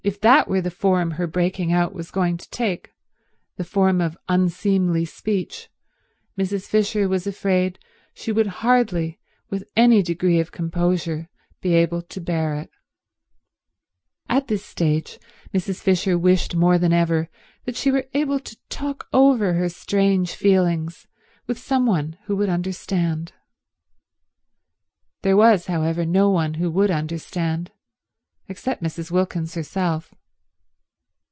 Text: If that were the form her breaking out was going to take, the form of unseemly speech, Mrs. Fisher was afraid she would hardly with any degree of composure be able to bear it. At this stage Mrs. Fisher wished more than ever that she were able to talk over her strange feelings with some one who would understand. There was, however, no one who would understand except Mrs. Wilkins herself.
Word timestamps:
If 0.03 0.19
that 0.21 0.47
were 0.47 0.61
the 0.61 0.71
form 0.71 1.11
her 1.11 1.27
breaking 1.27 1.71
out 1.71 1.93
was 1.93 2.09
going 2.09 2.37
to 2.37 2.49
take, 2.49 2.91
the 3.57 3.63
form 3.63 4.01
of 4.01 4.17
unseemly 4.27 5.05
speech, 5.05 5.69
Mrs. 6.35 6.65
Fisher 6.65 7.07
was 7.07 7.27
afraid 7.27 7.77
she 8.15 8.31
would 8.31 8.47
hardly 8.65 9.19
with 9.51 9.69
any 9.77 10.01
degree 10.01 10.39
of 10.39 10.51
composure 10.51 11.29
be 11.61 11.75
able 11.75 12.01
to 12.01 12.19
bear 12.19 12.55
it. 12.55 12.71
At 14.27 14.47
this 14.47 14.65
stage 14.65 15.19
Mrs. 15.53 15.81
Fisher 15.81 16.17
wished 16.17 16.55
more 16.55 16.79
than 16.79 16.93
ever 16.93 17.29
that 17.65 17.75
she 17.75 17.91
were 17.91 18.09
able 18.15 18.39
to 18.39 18.57
talk 18.69 19.07
over 19.13 19.53
her 19.53 19.69
strange 19.69 20.33
feelings 20.33 21.05
with 21.45 21.59
some 21.59 21.85
one 21.85 22.17
who 22.25 22.35
would 22.37 22.49
understand. 22.49 23.33
There 25.21 25.37
was, 25.37 25.67
however, 25.67 26.07
no 26.07 26.31
one 26.31 26.55
who 26.55 26.71
would 26.71 26.89
understand 26.89 27.69
except 28.49 28.83
Mrs. 28.83 29.09
Wilkins 29.11 29.53
herself. 29.53 30.13